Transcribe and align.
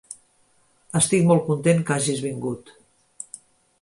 Estic 1.01 1.27
molt 1.31 1.45
content 1.49 1.85
que 1.91 1.95
hagis 1.97 2.23
vingut. 2.27 2.77